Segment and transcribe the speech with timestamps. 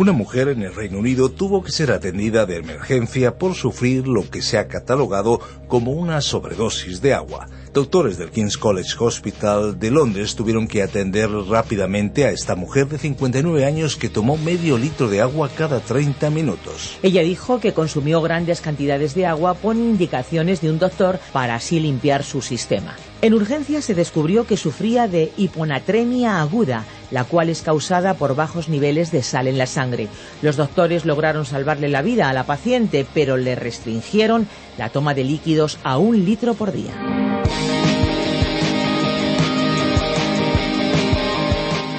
[0.00, 4.30] Una mujer en el Reino Unido tuvo que ser atendida de emergencia por sufrir lo
[4.30, 7.50] que se ha catalogado como una sobredosis de agua.
[7.72, 12.98] Doctores del King's College Hospital de Londres tuvieron que atender rápidamente a esta mujer de
[12.98, 16.98] 59 años que tomó medio litro de agua cada 30 minutos.
[17.04, 21.78] Ella dijo que consumió grandes cantidades de agua por indicaciones de un doctor para así
[21.78, 22.96] limpiar su sistema.
[23.22, 28.68] En urgencia se descubrió que sufría de hiponatremia aguda, la cual es causada por bajos
[28.68, 30.08] niveles de sal en la sangre.
[30.42, 35.22] Los doctores lograron salvarle la vida a la paciente, pero le restringieron la toma de
[35.22, 37.29] líquidos a un litro por día.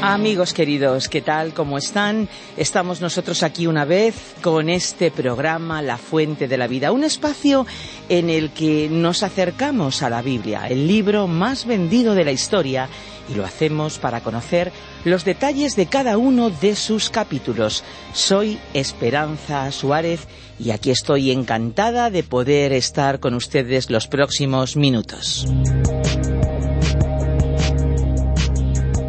[0.03, 1.53] Amigos queridos, ¿qué tal?
[1.53, 2.27] ¿Cómo están?
[2.57, 7.67] Estamos nosotros aquí una vez con este programa La Fuente de la Vida, un espacio
[8.09, 12.89] en el que nos acercamos a la Biblia, el libro más vendido de la historia,
[13.29, 14.71] y lo hacemos para conocer
[15.05, 17.83] los detalles de cada uno de sus capítulos.
[18.11, 20.27] Soy Esperanza Suárez
[20.59, 25.45] y aquí estoy encantada de poder estar con ustedes los próximos minutos.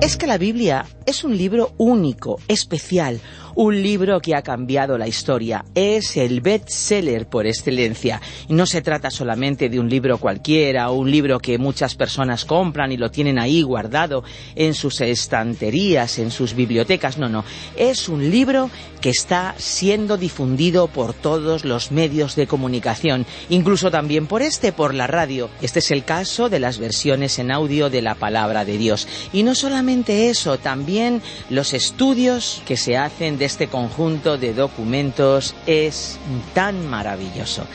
[0.03, 3.20] Es que la Biblia es un libro único, especial,
[3.55, 5.64] un libro que ha cambiado la historia.
[5.75, 8.20] Es el bestseller por excelencia.
[8.48, 12.45] Y no se trata solamente de un libro cualquiera o un libro que muchas personas
[12.45, 17.19] compran y lo tienen ahí guardado en sus estanterías, en sus bibliotecas.
[17.19, 17.45] No, no.
[17.77, 18.70] Es un libro
[19.01, 24.95] que está siendo difundido por todos los medios de comunicación, incluso también por este, por
[24.95, 25.51] la radio.
[25.61, 29.08] Este es el caso de las versiones en audio de la palabra de Dios.
[29.33, 31.20] Y no solamente eso, también
[31.51, 36.19] los estudios que se hacen este conjunto de documentos es
[36.55, 37.67] tan maravilloso.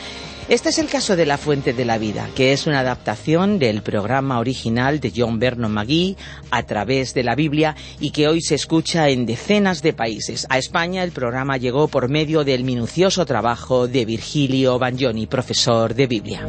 [0.50, 3.81] Este es el caso de La Fuente de la Vida, que es una adaptación del
[3.81, 6.16] programa original de John Vernon McGee
[6.51, 10.47] a través de la Biblia y que hoy se escucha en decenas de países.
[10.50, 16.07] A España el programa llegó por medio del minucioso trabajo de Virgilio Bagnoni, profesor de
[16.07, 16.47] Biblia.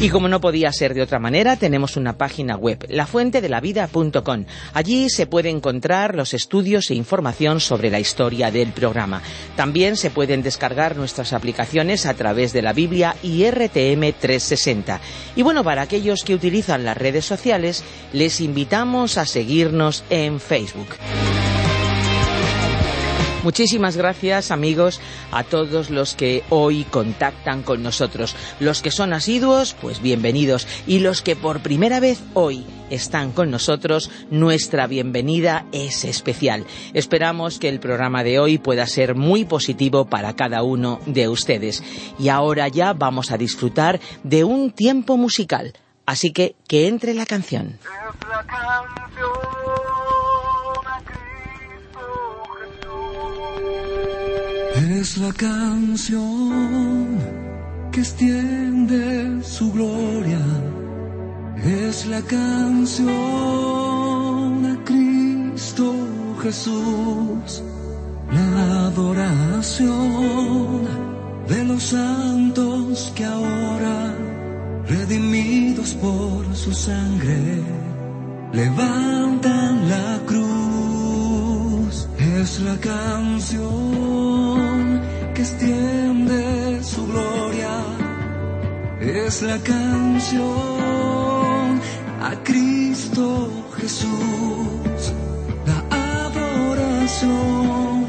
[0.00, 4.44] Y como no podía ser de otra manera, tenemos una página web, lafuentedelavida.com.
[4.72, 9.22] Allí se puede encontrar los estudios e información sobre la historia del programa.
[9.56, 15.00] También se pueden descargar nuestras aplicaciones a través de la Biblia y RTM 360.
[15.34, 17.82] Y bueno, para aquellos que utilizan las redes sociales,
[18.12, 20.90] les invitamos a seguirnos en Facebook.
[23.44, 25.00] Muchísimas gracias amigos
[25.30, 28.34] a todos los que hoy contactan con nosotros.
[28.58, 30.66] Los que son asiduos, pues bienvenidos.
[30.88, 36.64] Y los que por primera vez hoy están con nosotros, nuestra bienvenida es especial.
[36.94, 41.84] Esperamos que el programa de hoy pueda ser muy positivo para cada uno de ustedes.
[42.18, 45.74] Y ahora ya vamos a disfrutar de un tiempo musical.
[46.06, 47.78] Así que que entre la canción.
[57.90, 60.38] Que extiende su gloria.
[61.64, 63.08] Es la canción
[64.66, 65.92] a Cristo
[66.42, 67.64] Jesús.
[68.30, 70.86] La adoración
[71.48, 74.14] de los santos que ahora,
[74.86, 77.64] redimidos por su sangre,
[78.52, 82.06] levantan la cruz.
[82.18, 84.47] Es la canción
[85.38, 87.70] que extiende su gloria.
[89.00, 90.48] Es la canción
[92.20, 93.48] a Cristo
[93.78, 95.12] Jesús.
[95.64, 95.78] La
[96.26, 98.04] adoración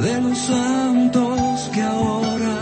[0.00, 2.56] de los santos que ahora,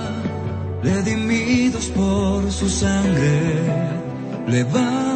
[0.82, 3.60] redimidos por su sangre,
[4.46, 5.11] levantan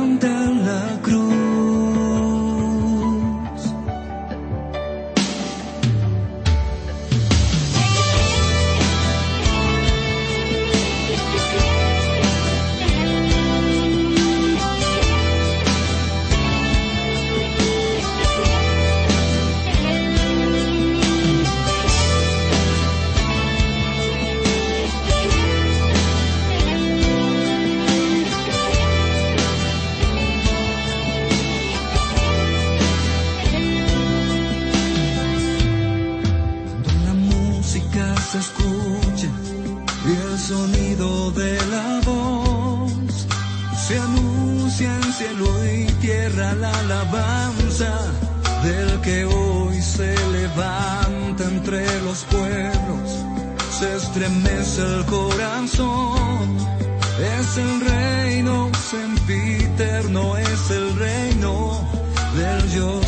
[60.56, 61.87] es el reino
[62.35, 63.06] del yo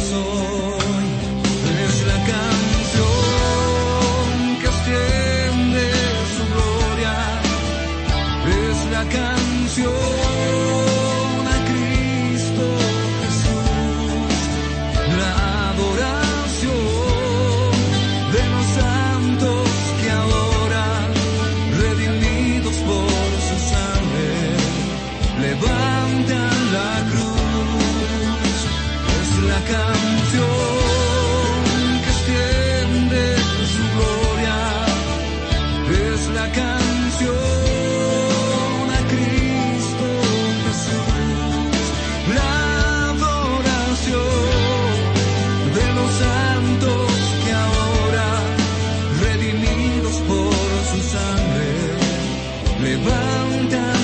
[53.39, 53.98] levantan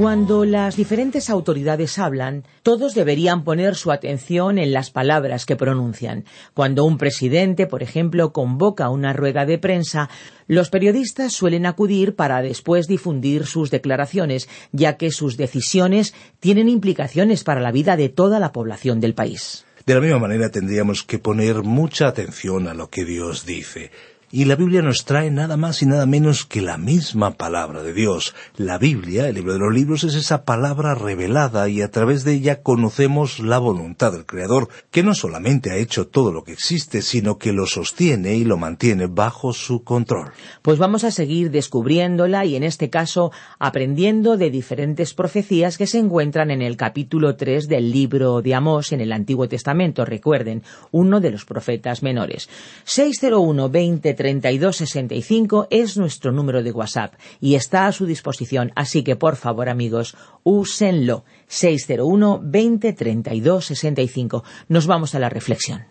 [0.00, 6.24] Cuando las diferentes autoridades hablan, todos deberían poner su atención en las palabras que pronuncian.
[6.54, 10.08] Cuando un presidente, por ejemplo, convoca una rueda de prensa,
[10.46, 17.44] los periodistas suelen acudir para después difundir sus declaraciones, ya que sus decisiones tienen implicaciones
[17.44, 19.66] para la vida de toda la población del país.
[19.84, 23.90] De la misma manera tendríamos que poner mucha atención a lo que Dios dice.
[24.32, 27.92] Y la Biblia nos trae nada más y nada menos que la misma palabra de
[27.92, 28.32] Dios.
[28.56, 32.34] La Biblia, el libro de los libros, es esa palabra revelada y a través de
[32.34, 37.02] ella conocemos la voluntad del Creador, que no solamente ha hecho todo lo que existe,
[37.02, 40.30] sino que lo sostiene y lo mantiene bajo su control.
[40.62, 45.98] Pues vamos a seguir descubriéndola y en este caso aprendiendo de diferentes profecías que se
[45.98, 50.62] encuentran en el capítulo 3 del libro de Amós en el Antiguo Testamento, recuerden,
[50.92, 52.48] uno de los profetas menores.
[52.84, 59.02] 601 20 32 65 es nuestro número de WhatsApp y está a su disposición, así
[59.02, 61.24] que por favor amigos, úsenlo.
[61.46, 64.44] 601 20 32 65.
[64.68, 65.84] Nos vamos a la reflexión.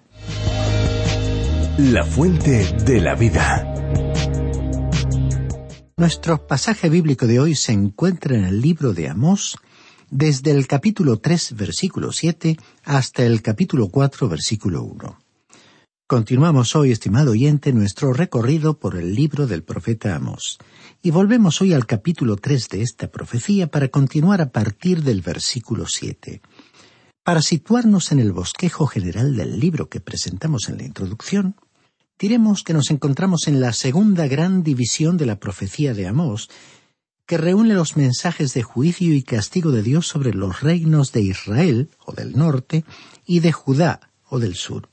[1.80, 3.66] La fuente de la vida.
[5.98, 9.58] Nuestro pasaje bíblico de hoy se encuentra en el libro de Amós,
[10.12, 15.19] desde el capítulo 3, versículo 7, hasta el capítulo 4, versículo 1.
[16.10, 20.58] Continuamos hoy, estimado oyente, nuestro recorrido por el libro del profeta Amós.
[21.04, 25.86] Y volvemos hoy al capítulo 3 de esta profecía para continuar a partir del versículo
[25.88, 26.42] 7.
[27.22, 31.56] Para situarnos en el bosquejo general del libro que presentamos en la introducción,
[32.18, 36.50] diremos que nos encontramos en la segunda gran división de la profecía de Amós,
[37.28, 41.92] que reúne los mensajes de juicio y castigo de Dios sobre los reinos de Israel,
[42.04, 42.84] o del norte,
[43.28, 44.89] y de Judá, o del sur.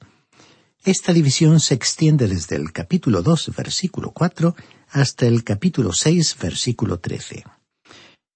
[0.87, 4.55] Esta división se extiende desde el capítulo 2, versículo 4,
[4.91, 7.43] hasta el capítulo 6, versículo 13.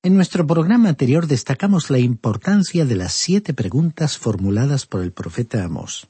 [0.02, 5.62] En nuestro programa anterior destacamos la importancia de las siete preguntas formuladas por el profeta
[5.62, 6.08] Amós.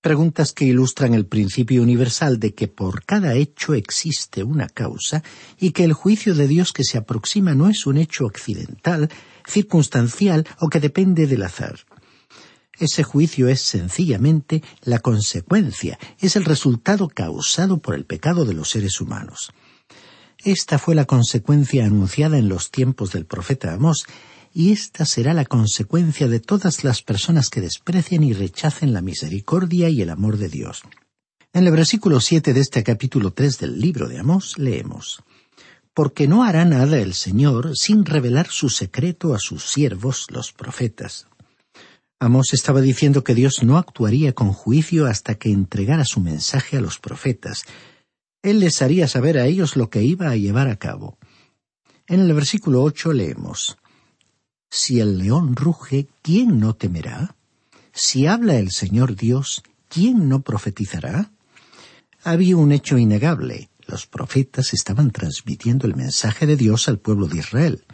[0.00, 5.22] Preguntas que ilustran el principio universal de que por cada hecho existe una causa
[5.60, 9.10] y que el juicio de Dios que se aproxima no es un hecho accidental,
[9.46, 11.78] circunstancial o que depende del azar.
[12.78, 18.70] Ese juicio es sencillamente la consecuencia, es el resultado causado por el pecado de los
[18.70, 19.52] seres humanos.
[20.44, 24.06] Esta fue la consecuencia anunciada en los tiempos del profeta Amós,
[24.52, 29.88] y esta será la consecuencia de todas las personas que desprecian y rechacen la misericordia
[29.88, 30.82] y el amor de Dios.
[31.54, 35.22] En el versículo siete de este capítulo tres del libro de Amós leemos
[35.94, 41.26] Porque no hará nada el Señor sin revelar su secreto a sus siervos los profetas.
[42.22, 46.80] Amós estaba diciendo que Dios no actuaría con juicio hasta que entregara su mensaje a
[46.80, 47.64] los profetas.
[48.44, 51.18] Él les haría saber a ellos lo que iba a llevar a cabo.
[52.06, 53.76] En el versículo ocho leemos
[54.70, 57.34] Si el león ruge, ¿quién no temerá?
[57.92, 61.32] Si habla el Señor Dios, ¿quién no profetizará?
[62.22, 63.68] Había un hecho innegable.
[63.88, 67.84] Los profetas estaban transmitiendo el mensaje de Dios al pueblo de Israel.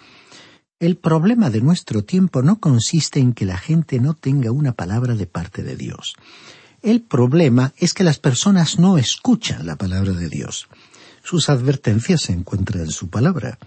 [0.81, 5.17] El problema de nuestro tiempo no consiste en que la gente no tenga una palabra
[5.17, 6.15] de parte de Dios.
[6.83, 10.69] El problema es que las personas no escuchan la palabra de Dios.
[11.25, 13.59] Sus advertencias se encuentran en su palabra.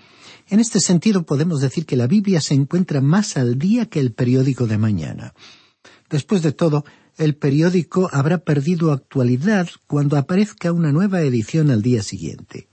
[0.50, 4.14] En este sentido podemos decir que la Biblia se encuentra más al día que el
[4.14, 5.34] periódico de mañana.
[6.10, 6.86] Después de todo,
[7.18, 12.71] el periódico habrá perdido actualidad cuando aparezca una nueva edición al día siguiente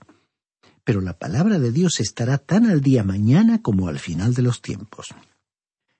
[0.89, 4.59] pero la palabra de Dios estará tan al día mañana como al final de los
[4.59, 5.09] tiempos.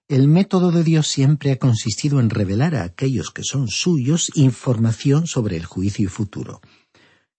[0.08, 5.28] El método de Dios siempre ha consistido en revelar a aquellos que son suyos información
[5.28, 6.60] sobre el juicio futuro.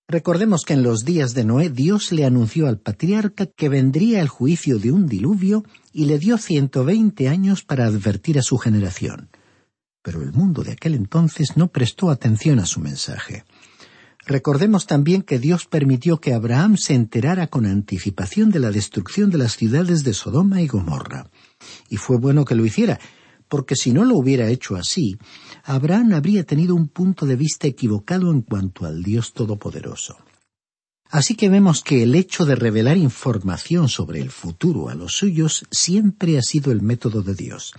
[0.06, 4.28] Recordemos que en los días de Noé Dios le anunció al patriarca que vendría el
[4.28, 9.28] juicio de un diluvio y le dio ciento veinte años para advertir a su generación.
[10.02, 13.44] Pero el mundo de aquel entonces no prestó atención a su mensaje.
[14.30, 19.38] Recordemos también que Dios permitió que Abraham se enterara con anticipación de la destrucción de
[19.38, 21.28] las ciudades de Sodoma y Gomorra.
[21.88, 23.00] Y fue bueno que lo hiciera,
[23.48, 25.18] porque si no lo hubiera hecho así,
[25.64, 30.16] Abraham habría tenido un punto de vista equivocado en cuanto al Dios Todopoderoso.
[31.08, 35.66] Así que vemos que el hecho de revelar información sobre el futuro a los suyos
[35.72, 37.74] siempre ha sido el método de Dios.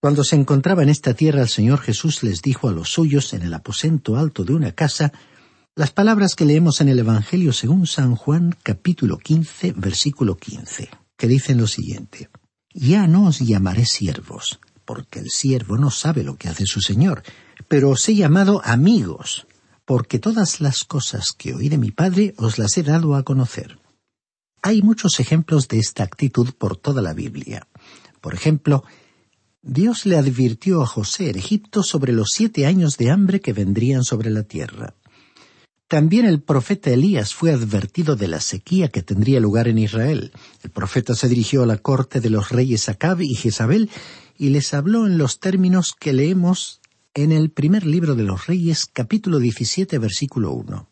[0.00, 3.42] Cuando se encontraba en esta tierra el Señor Jesús les dijo a los suyos en
[3.42, 5.12] el aposento alto de una casa
[5.74, 11.28] las palabras que leemos en el Evangelio según San Juan capítulo 15 versículo 15, que
[11.28, 12.28] dicen lo siguiente,
[12.74, 17.22] Ya no os llamaré siervos, porque el siervo no sabe lo que hace su Señor,
[17.68, 19.46] pero os he llamado amigos,
[19.86, 23.78] porque todas las cosas que oí de mi Padre os las he dado a conocer.
[24.60, 27.66] Hay muchos ejemplos de esta actitud por toda la Biblia.
[28.20, 28.84] Por ejemplo,
[29.62, 34.04] Dios le advirtió a José en Egipto sobre los siete años de hambre que vendrían
[34.04, 34.96] sobre la tierra.
[35.92, 40.32] También el profeta Elías fue advertido de la sequía que tendría lugar en Israel.
[40.62, 43.90] El profeta se dirigió a la corte de los reyes Acab y Jezabel
[44.38, 46.80] y les habló en los términos que leemos
[47.12, 50.88] en el primer libro de los Reyes, capítulo 17, versículo 1.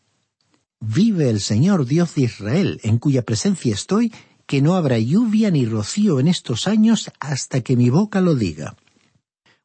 [0.81, 4.13] Vive el Señor Dios de Israel, en cuya presencia estoy,
[4.45, 8.77] que no habrá lluvia ni rocío en estos años hasta que mi boca lo diga.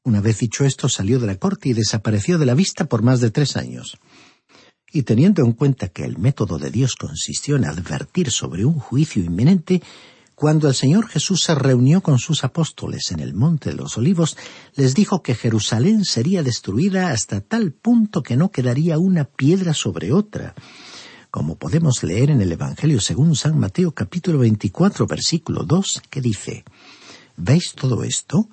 [0.03, 3.21] Una vez dicho esto, salió de la corte y desapareció de la vista por más
[3.21, 3.99] de tres años.
[4.93, 9.23] Y teniendo en cuenta que el método de Dios consistió en advertir sobre un juicio
[9.23, 9.83] inminente,
[10.35, 14.37] cuando el Señor Jesús se reunió con sus apóstoles en el Monte de los Olivos,
[14.75, 20.13] les dijo que Jerusalén sería destruida hasta tal punto que no quedaría una piedra sobre
[20.13, 20.55] otra,
[21.31, 26.65] como podemos leer en el Evangelio según San Mateo capítulo 24 versículo 2, que dice,
[27.37, 28.49] ¿Veis todo esto?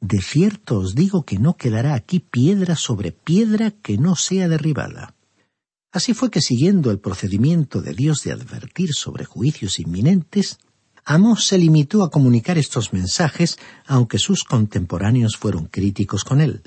[0.00, 5.14] De cierto os digo que no quedará aquí piedra sobre piedra que no sea derribada.
[5.92, 10.58] Así fue que siguiendo el procedimiento de Dios de advertir sobre juicios inminentes,
[11.04, 16.62] Amós se limitó a comunicar estos mensajes, aunque sus contemporáneos fueron críticos con él.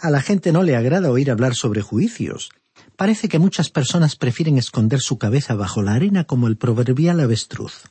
[0.00, 2.50] A la gente no le agrada oír hablar sobre juicios.
[2.96, 7.84] Parece que muchas personas prefieren esconder su cabeza bajo la arena como el proverbial avestruz.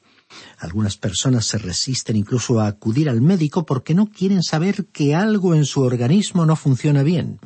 [0.59, 5.55] Algunas personas se resisten incluso a acudir al médico porque no quieren saber que algo
[5.55, 7.39] en su organismo no funciona bien.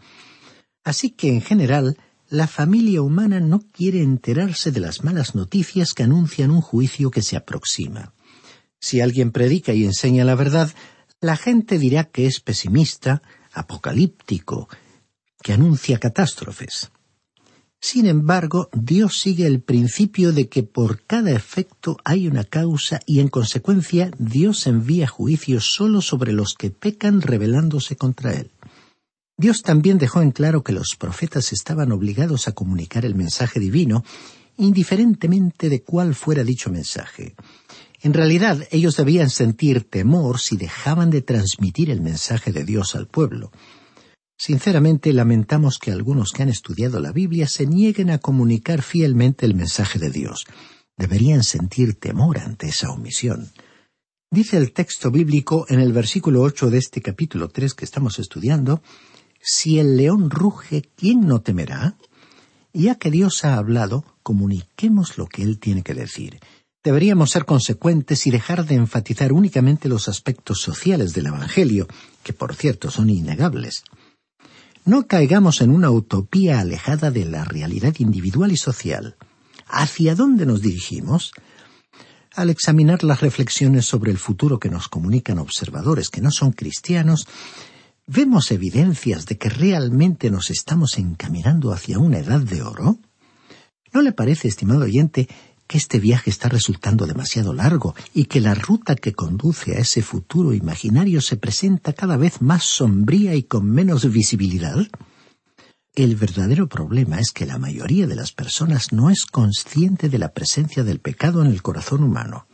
[0.84, 1.98] Así que, en general,
[2.30, 7.22] la familia humana no quiere enterarse de las malas noticias que anuncian un juicio que
[7.22, 8.13] se aproxima.
[8.80, 10.72] Si alguien predica y enseña la verdad,
[11.22, 13.22] la gente dirá que es pesimista,
[13.53, 14.68] apocalíptico,
[15.42, 16.92] que anuncia catástrofes.
[17.80, 23.20] Sin embargo, Dios sigue el principio de que por cada efecto hay una causa y
[23.20, 28.51] en consecuencia Dios envía juicios solo sobre los que pecan rebelándose contra Él.
[29.43, 34.05] Dios también dejó en claro que los profetas estaban obligados a comunicar el mensaje divino,
[34.55, 37.35] indiferentemente de cuál fuera dicho mensaje.
[38.01, 43.07] En realidad, ellos debían sentir temor si dejaban de transmitir el mensaje de Dios al
[43.07, 43.51] pueblo.
[44.38, 49.55] Sinceramente, lamentamos que algunos que han estudiado la Biblia se nieguen a comunicar fielmente el
[49.55, 50.45] mensaje de Dios.
[50.95, 53.51] Deberían sentir temor ante esa omisión.
[54.31, 58.81] Dice el texto bíblico en el versículo ocho de este capítulo tres que estamos estudiando,
[59.45, 61.97] si el león ruge, ¿quién no temerá?
[62.71, 66.39] Ya que Dios ha hablado, comuniquemos lo que Él tiene que decir.
[66.81, 71.88] Deberíamos ser consecuentes y dejar de enfatizar únicamente los aspectos sociales del Evangelio,
[72.23, 73.83] que por cierto son innegables.
[74.85, 79.17] No caigamos en una utopía alejada de la realidad individual y social.
[79.67, 81.33] ¿Hacia dónde nos dirigimos?
[82.33, 87.27] Al examinar las reflexiones sobre el futuro que nos comunican observadores que no son cristianos,
[88.07, 93.00] ¿vemos evidencias de que realmente nos estamos encaminando hacia una edad de oro?
[93.93, 95.27] ¿No le parece, estimado oyente,
[95.67, 100.01] que este viaje está resultando demasiado largo y que la ruta que conduce a ese
[100.01, 104.86] futuro imaginario se presenta cada vez más sombría y con menos visibilidad?
[105.95, 110.33] El verdadero problema es que la mayoría de las personas no es consciente de la
[110.33, 112.48] presencia del pecado en el corazón humano.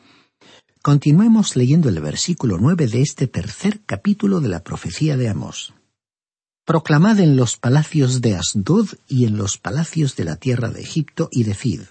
[0.89, 5.75] Continuemos leyendo el versículo nueve de este tercer capítulo de la profecía de Amós.
[6.65, 11.29] Proclamad en los palacios de Asdod y en los palacios de la tierra de Egipto
[11.31, 11.81] y decid,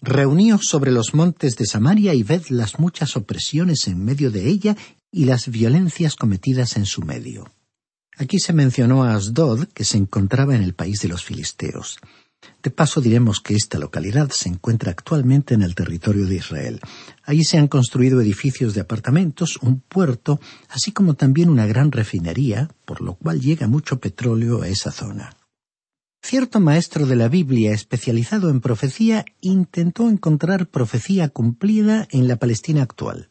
[0.00, 4.76] Reuníos sobre los montes de Samaria y ved las muchas opresiones en medio de ella
[5.10, 7.50] y las violencias cometidas en su medio.
[8.18, 11.98] Aquí se mencionó a Asdod, que se encontraba en el país de los filisteos.
[12.62, 16.80] De paso diremos que esta localidad se encuentra actualmente en el territorio de Israel.
[17.24, 22.68] Allí se han construido edificios de apartamentos, un puerto, así como también una gran refinería,
[22.84, 25.36] por lo cual llega mucho petróleo a esa zona.
[26.24, 32.82] Cierto maestro de la Biblia especializado en profecía intentó encontrar profecía cumplida en la Palestina
[32.82, 33.28] actual.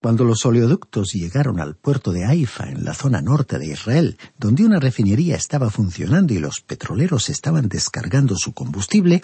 [0.00, 4.64] Cuando los oleoductos llegaron al puerto de Haifa, en la zona norte de Israel, donde
[4.64, 9.22] una refinería estaba funcionando y los petroleros estaban descargando su combustible,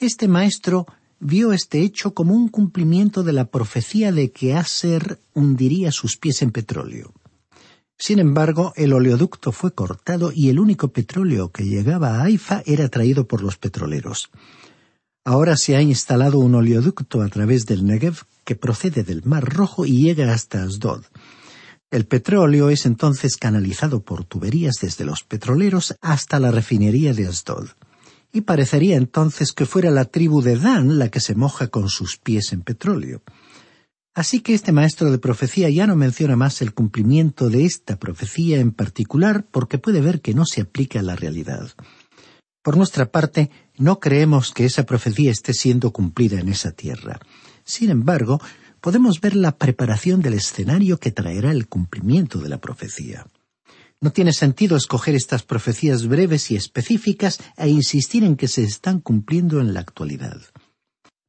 [0.00, 0.86] este maestro
[1.20, 6.42] vio este hecho como un cumplimiento de la profecía de que Aser hundiría sus pies
[6.42, 7.14] en petróleo.
[7.96, 12.88] Sin embargo, el oleoducto fue cortado y el único petróleo que llegaba a Haifa era
[12.88, 14.28] traído por los petroleros.
[15.24, 19.86] Ahora se ha instalado un oleoducto a través del Negev que procede del Mar Rojo
[19.86, 21.04] y llega hasta Asdod.
[21.92, 27.68] El petróleo es entonces canalizado por tuberías desde los petroleros hasta la refinería de Asdod.
[28.32, 32.16] Y parecería entonces que fuera la tribu de Dan la que se moja con sus
[32.16, 33.22] pies en petróleo.
[34.14, 38.58] Así que este maestro de profecía ya no menciona más el cumplimiento de esta profecía
[38.58, 41.70] en particular porque puede ver que no se aplica a la realidad.
[42.62, 43.50] Por nuestra parte,
[43.82, 47.18] no creemos que esa profecía esté siendo cumplida en esa tierra.
[47.64, 48.40] Sin embargo,
[48.80, 53.26] podemos ver la preparación del escenario que traerá el cumplimiento de la profecía.
[54.00, 59.00] No tiene sentido escoger estas profecías breves y específicas e insistir en que se están
[59.00, 60.40] cumpliendo en la actualidad.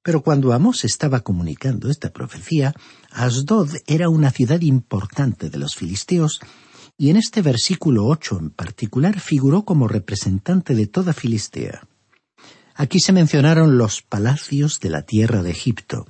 [0.04, 2.76] Pero cuando Amós estaba comunicando esta profecía,
[3.10, 6.40] Asdod era una ciudad importante de los filisteos,
[7.00, 11.88] y en este versículo ocho en particular figuró como representante de toda Filistea.
[12.76, 16.08] Aquí se mencionaron los palacios de la tierra de Egipto.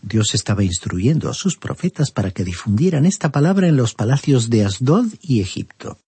[0.00, 4.64] Dios estaba instruyendo a sus profetas para que difundieran esta palabra en los palacios de
[4.64, 5.98] Asdod y Egipto.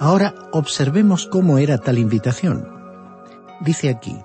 [0.00, 2.66] Ahora observemos cómo era tal invitación.
[3.60, 4.16] Dice aquí,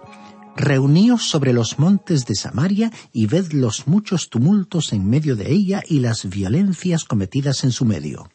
[0.56, 5.82] Reuníos sobre los montes de Samaria y ved los muchos tumultos en medio de ella
[5.88, 8.30] y las violencias cometidas en su medio.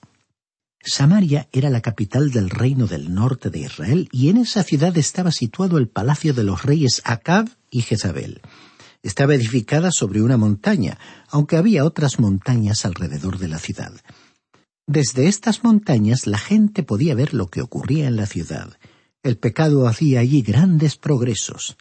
[0.82, 5.32] Samaria era la capital del reino del norte de Israel y en esa ciudad estaba
[5.32, 8.40] situado el palacio de los reyes Acab y Jezabel.
[9.02, 13.92] Estaba edificada sobre una montaña, aunque había otras montañas alrededor de la ciudad.
[14.86, 18.78] Desde estas montañas la gente podía ver lo que ocurría en la ciudad.
[19.22, 21.76] El pecado hacía allí grandes progresos.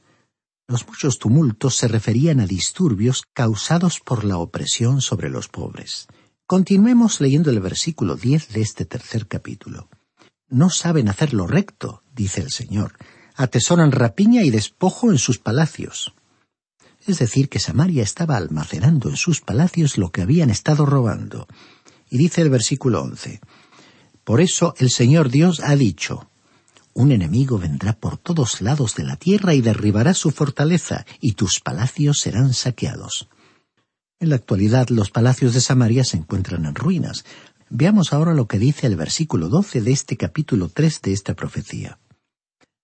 [0.70, 6.08] Los muchos tumultos se referían a disturbios causados por la opresión sobre los pobres.
[6.46, 9.88] Continuemos leyendo el versículo diez de este tercer capítulo.
[10.50, 12.98] No saben hacer lo recto, dice el Señor.
[13.36, 16.14] Atesoran rapiña y despojo en sus palacios.
[17.06, 21.48] Es decir, que Samaria estaba almacenando en sus palacios lo que habían estado robando.
[22.10, 23.40] Y dice el versículo once,
[24.26, 26.27] Por eso el Señor Dios ha dicho,
[26.98, 31.60] un enemigo vendrá por todos lados de la tierra y derribará su fortaleza, y tus
[31.60, 33.30] palacios serán saqueados.
[34.20, 37.24] En la actualidad los palacios de Samaria se encuentran en ruinas.
[37.70, 42.00] Veamos ahora lo que dice el versículo doce de este capítulo tres de esta profecía.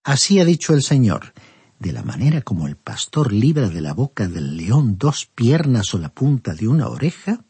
[0.04, 1.34] Así ha dicho el Señor,
[1.80, 5.98] de la manera como el pastor libra de la boca del león dos piernas o
[5.98, 7.44] la punta de una oreja,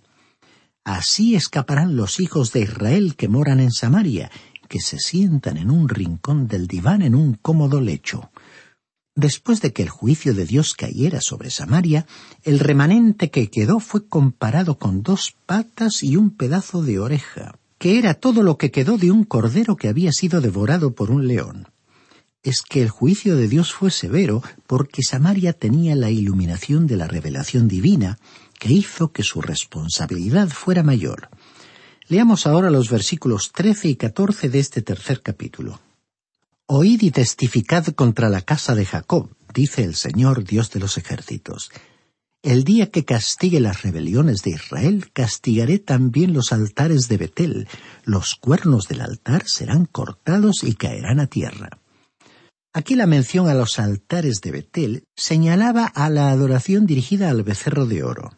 [0.86, 4.30] Así escaparán los hijos de Israel que moran en Samaria,
[4.74, 8.32] que se sientan en un rincón del diván en un cómodo lecho.
[9.16, 12.08] Después de que el juicio de Dios cayera sobre Samaria,
[12.42, 18.00] el remanente que quedó fue comparado con dos patas y un pedazo de oreja, que
[18.00, 21.68] era todo lo que quedó de un cordero que había sido devorado por un león.
[22.42, 27.08] Es que el juicio de Dios fue severo porque Samaria tenía la iluminación de la
[27.08, 28.18] revelación divina
[28.58, 31.30] que hizo que su responsabilidad fuera mayor.
[32.14, 35.80] Leamos ahora los versículos 13 y 14 de este tercer capítulo.
[36.68, 41.72] Oíd y testificad contra la casa de Jacob, dice el Señor Dios de los ejércitos.
[42.44, 47.68] El día que castigue las rebeliones de Israel, castigaré también los altares de Betel.
[48.04, 51.80] Los cuernos del altar serán cortados y caerán a tierra.
[52.74, 57.88] Aquí la mención a los altares de Betel señalaba a la adoración dirigida al becerro
[57.88, 58.38] de oro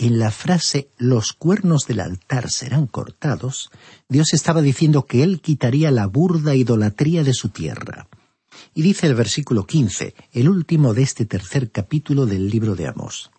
[0.00, 3.70] en la frase los cuernos del altar serán cortados,
[4.08, 8.08] Dios estaba diciendo que Él quitaría la burda idolatría de su tierra.
[8.74, 13.30] Y dice el versículo quince, el último de este tercer capítulo del libro de Amós.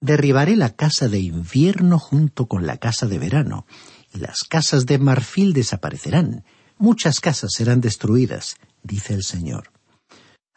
[0.00, 3.66] Derribaré la casa de invierno junto con la casa de verano,
[4.14, 6.44] y las casas de marfil desaparecerán,
[6.78, 9.71] muchas casas serán destruidas, dice el Señor.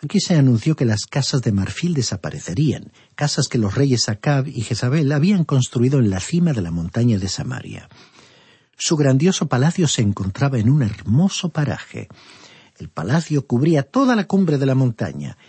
[0.06, 4.62] Aquí se anunció que las casas de marfil desaparecerían, casas que los reyes Acab y
[4.62, 7.90] Jezabel habían construido en la cima de la montaña de Samaria.
[8.78, 12.08] Su grandioso palacio se encontraba en un hermoso paraje.
[12.78, 15.40] El palacio cubría toda la cumbre de la montaña.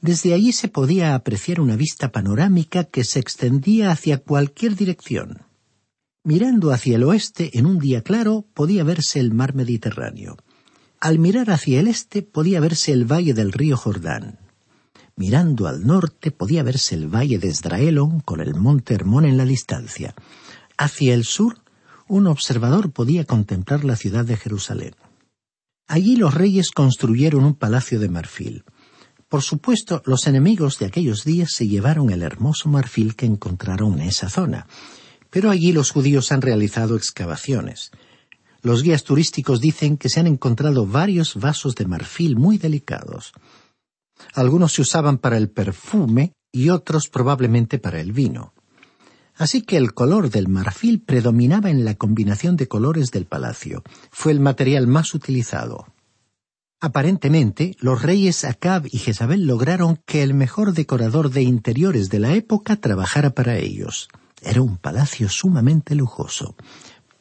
[0.00, 5.42] Desde allí se podía apreciar una vista panorámica que se extendía hacia cualquier dirección.
[6.24, 10.38] Mirando hacia el oeste, en un día claro, podía verse el mar Mediterráneo.
[11.00, 14.38] Al mirar hacia el este podía verse el valle del río Jordán.
[15.14, 19.44] Mirando al norte podía verse el valle de Esdraelon con el monte Hermón en la
[19.44, 20.14] distancia.
[20.78, 21.60] Hacia el sur,
[22.08, 24.94] un observador podía contemplar la ciudad de Jerusalén.
[25.86, 28.64] Allí los reyes construyeron un palacio de marfil.
[29.28, 34.08] Por supuesto, los enemigos de aquellos días se llevaron el hermoso marfil que encontraron en
[34.08, 34.66] esa zona.
[35.30, 37.90] Pero allí los judíos han realizado excavaciones.
[38.62, 43.32] Los guías turísticos dicen que se han encontrado varios vasos de marfil muy delicados.
[44.34, 48.52] Algunos se usaban para el perfume y otros probablemente para el vino.
[49.36, 53.82] Así que el color del marfil predominaba en la combinación de colores del palacio.
[54.10, 55.86] Fue el material más utilizado.
[56.80, 62.34] Aparentemente, los reyes Acab y Jezabel lograron que el mejor decorador de interiores de la
[62.34, 64.08] época trabajara para ellos.
[64.42, 66.54] Era un palacio sumamente lujoso.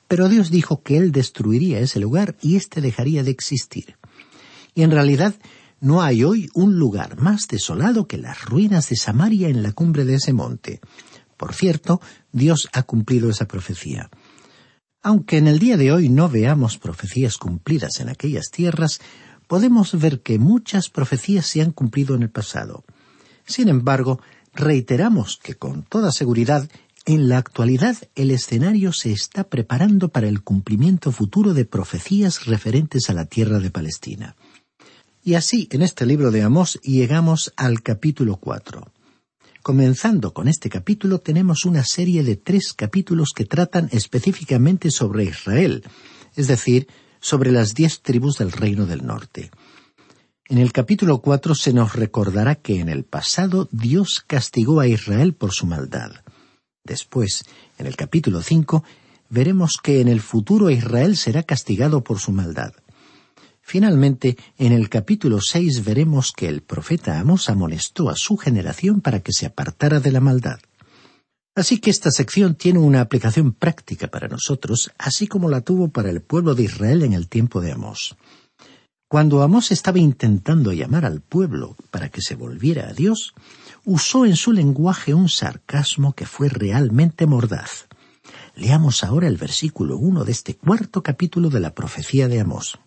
[0.08, 3.98] Pero Dios dijo que Él destruiría ese lugar y éste dejaría de existir.
[4.74, 5.36] Y en realidad
[5.80, 10.06] no hay hoy un lugar más desolado que las ruinas de Samaria en la cumbre
[10.06, 10.80] de ese monte.
[11.38, 14.10] Por cierto, Dios ha cumplido esa profecía.
[15.02, 19.00] Aunque en el día de hoy no veamos profecías cumplidas en aquellas tierras,
[19.48, 22.84] podemos ver que muchas profecías se han cumplido en el pasado.
[23.46, 24.20] Sin embargo,
[24.54, 26.68] reiteramos que con toda seguridad
[27.06, 33.10] en la actualidad, el escenario se está preparando para el cumplimiento futuro de profecías referentes
[33.10, 34.36] a la tierra de Palestina.
[35.24, 38.92] Y así, en este libro de Amós, llegamos al capítulo cuatro.
[39.62, 45.84] Comenzando con este capítulo, tenemos una serie de tres capítulos que tratan específicamente sobre Israel,
[46.36, 46.88] es decir,
[47.20, 49.52] sobre las diez tribus del reino del norte.
[50.48, 55.34] En el capítulo cuatro se nos recordará que en el pasado Dios castigó a Israel
[55.34, 56.25] por su maldad.
[56.86, 57.44] Después,
[57.80, 58.84] en el capítulo 5,
[59.30, 62.74] veremos que en el futuro Israel será castigado por su maldad.
[63.62, 69.22] Finalmente, en el capítulo 6 veremos que el profeta Amos amonestó a su generación para
[69.22, 70.60] que se apartara de la maldad.
[71.56, 76.12] Así que esta sección tiene una aplicación práctica para nosotros, así como la tuvo para
[76.12, 78.16] el pueblo de Israel en el tiempo de Amos.
[79.08, 83.34] Cuando Amos estaba intentando llamar al pueblo para que se volviera a Dios,
[83.86, 87.88] usó en su lenguaje un sarcasmo que fue realmente mordaz.
[88.56, 92.80] Leamos ahora el versículo uno de este cuarto capítulo de la profecía de Amós.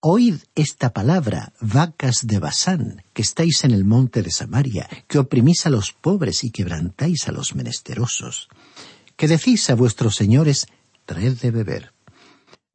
[0.00, 5.64] Oíd esta palabra, vacas de Basán, que estáis en el monte de Samaria, que oprimís
[5.64, 8.48] a los pobres y quebrantáis a los menesterosos,
[9.16, 10.66] que decís a vuestros señores,
[11.06, 11.92] traed de beber.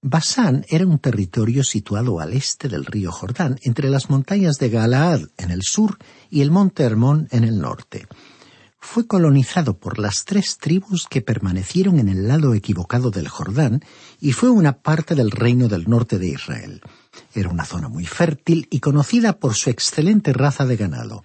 [0.09, 5.23] Basán era un territorio situado al este del río Jordán, entre las montañas de Galaad
[5.37, 5.97] en el sur
[6.29, 8.07] y el monte Hermón en el norte.
[8.79, 13.81] Fue colonizado por las tres tribus que permanecieron en el lado equivocado del Jordán
[14.21, 16.81] y fue una parte del reino del norte de Israel.
[17.33, 21.21] Era una zona muy fértil y conocida por su excelente raza de ganado.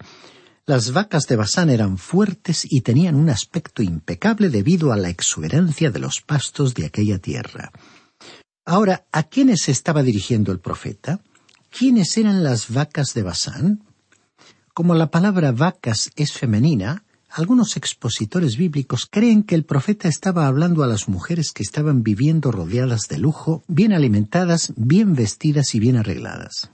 [0.65, 5.89] Las vacas de Basán eran fuertes y tenían un aspecto impecable debido a la exuberancia
[5.89, 7.71] de los pastos de aquella tierra.
[8.65, 11.19] Ahora, ¿a quiénes se estaba dirigiendo el profeta?
[11.69, 13.83] ¿Quiénes eran las vacas de Basán?
[14.73, 20.83] Como la palabra vacas es femenina, algunos expositores bíblicos creen que el profeta estaba hablando
[20.83, 25.97] a las mujeres que estaban viviendo rodeadas de lujo, bien alimentadas, bien vestidas y bien
[25.97, 26.69] arregladas.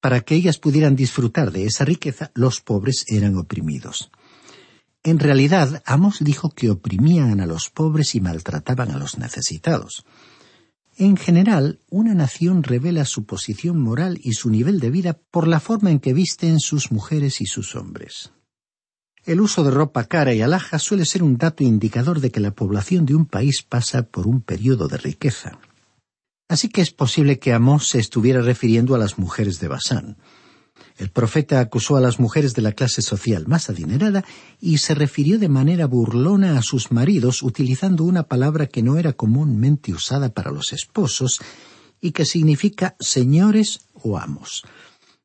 [0.00, 4.10] Para que ellas pudieran disfrutar de esa riqueza, los pobres eran oprimidos.
[5.02, 10.04] En realidad, Amos dijo que oprimían a los pobres y maltrataban a los necesitados.
[10.98, 15.58] En general, una nación revela su posición moral y su nivel de vida por la
[15.58, 18.32] forma en que visten sus mujeres y sus hombres.
[19.24, 22.50] El uso de ropa cara y alhaja suele ser un dato indicador de que la
[22.50, 25.58] población de un país pasa por un periodo de riqueza.
[26.48, 30.18] Así que es posible que Amós se estuviera refiriendo a las mujeres de Basán.
[30.96, 34.24] El profeta acusó a las mujeres de la clase social más adinerada
[34.60, 39.12] y se refirió de manera burlona a sus maridos utilizando una palabra que no era
[39.12, 41.40] comúnmente usada para los esposos
[42.00, 44.64] y que significa señores o amos.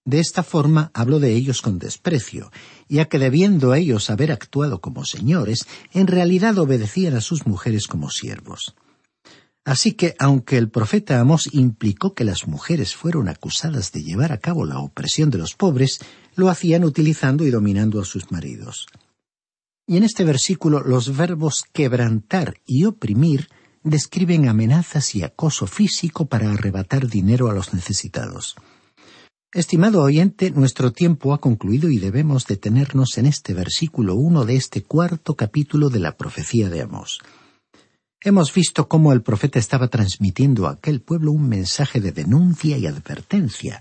[0.05, 2.49] De esta forma habló de ellos con desprecio,
[2.87, 8.09] ya que debiendo ellos haber actuado como señores, en realidad obedecían a sus mujeres como
[8.09, 8.73] siervos.
[9.67, 14.37] Así que, aunque el profeta Amós implicó que las mujeres fueron acusadas de llevar a
[14.37, 15.99] cabo la opresión de los pobres,
[16.37, 18.87] lo hacían utilizando y dominando a sus maridos.
[19.85, 23.49] Y en este versículo los verbos quebrantar y oprimir
[23.83, 28.55] describen amenazas y acoso físico para arrebatar dinero a los necesitados.
[29.53, 34.83] Estimado oyente, nuestro tiempo ha concluido y debemos detenernos en este versículo uno de este
[34.83, 37.19] cuarto capítulo de la profecía de Amós.
[38.21, 42.87] Hemos visto cómo el profeta estaba transmitiendo a aquel pueblo un mensaje de denuncia y
[42.87, 43.79] advertencia,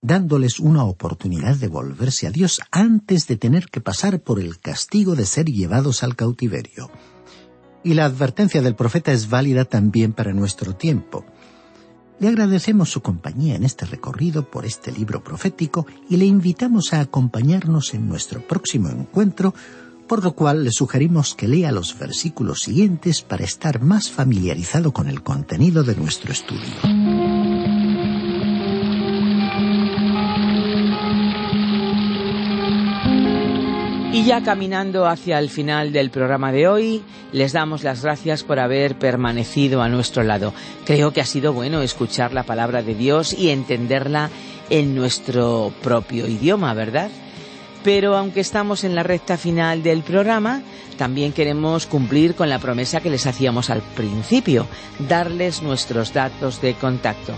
[0.00, 5.14] dándoles una oportunidad de volverse a Dios antes de tener que pasar por el castigo
[5.14, 6.90] de ser llevados al cautiverio.
[7.82, 11.26] Y la advertencia del profeta es válida también para nuestro tiempo.
[12.20, 17.00] Le agradecemos su compañía en este recorrido por este libro profético y le invitamos a
[17.00, 19.52] acompañarnos en nuestro próximo encuentro
[20.14, 25.08] por lo cual le sugerimos que lea los versículos siguientes para estar más familiarizado con
[25.08, 26.62] el contenido de nuestro estudio.
[34.12, 38.60] Y ya caminando hacia el final del programa de hoy, les damos las gracias por
[38.60, 40.54] haber permanecido a nuestro lado.
[40.86, 44.30] Creo que ha sido bueno escuchar la palabra de Dios y entenderla
[44.70, 47.10] en nuestro propio idioma, ¿verdad?
[47.84, 50.62] Pero aunque estamos en la recta final del programa,
[50.96, 54.66] también queremos cumplir con la promesa que les hacíamos al principio,
[55.06, 57.34] darles nuestros datos de contacto.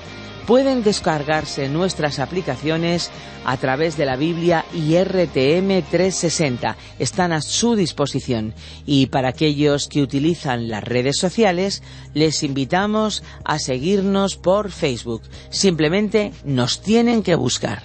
[0.46, 3.10] Pueden descargarse nuestras aplicaciones
[3.44, 6.76] a través de la Biblia y RTM 360.
[7.00, 8.54] Están a su disposición.
[8.86, 11.82] Y para aquellos que utilizan las redes sociales,
[12.14, 15.22] les invitamos a seguirnos por Facebook.
[15.50, 17.82] Simplemente nos tienen que buscar.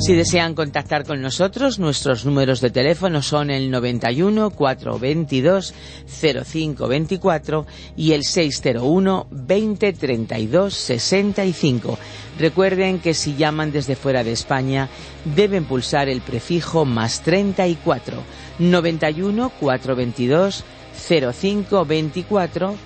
[0.00, 5.74] Si desean contactar con nosotros, nuestros números de teléfono son el 91 422
[6.20, 11.98] 0524 y el 601 20 32 65.
[12.38, 14.88] Recuerden que si llaman desde fuera de España
[15.24, 18.22] deben pulsar el prefijo más 34
[18.60, 20.64] 91 422
[21.08, 22.76] 0524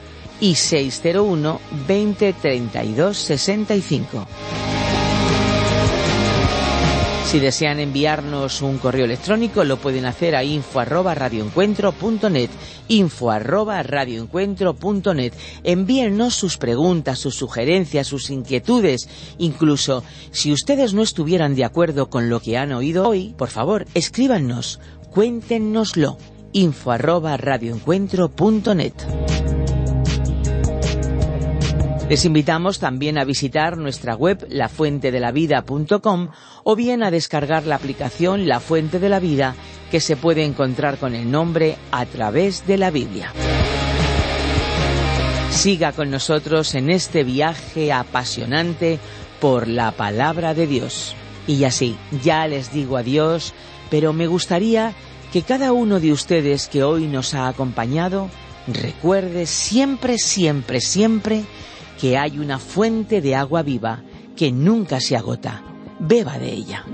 [0.41, 4.27] y 601 20 32 65.
[7.25, 11.15] Si desean enviarnos un correo electrónico, lo pueden hacer a info arroba
[12.89, 13.33] info.
[15.65, 19.09] Envíennos sus preguntas, sus sugerencias, sus inquietudes.
[19.39, 23.87] Incluso, si ustedes no estuvieran de acuerdo con lo que han oído hoy, por favor,
[23.95, 24.79] escríbanos,
[25.11, 26.19] cuéntenoslo,
[26.53, 26.93] info.
[32.09, 36.29] Les invitamos también a visitar nuestra web lafuentedelavida.com
[36.65, 39.55] o bien a descargar la aplicación La Fuente de la Vida
[39.91, 43.33] que se puede encontrar con el nombre a través de la Biblia.
[45.51, 48.99] Siga con nosotros en este viaje apasionante
[49.41, 51.15] por la palabra de Dios.
[51.47, 53.55] Y así, ya les digo adiós,
[53.91, 54.93] pero me gustaría
[55.33, 58.29] que cada uno de ustedes que hoy nos ha acompañado
[58.67, 61.45] recuerde siempre, siempre, siempre
[62.01, 64.03] que hay una fuente de agua viva
[64.37, 65.63] que nunca se agota.
[65.99, 66.85] Beba de ella.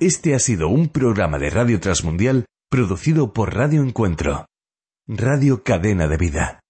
[0.00, 4.46] Este ha sido un programa de Radio Transmundial producido por Radio Encuentro,
[5.06, 6.61] Radio Cadena de Vida.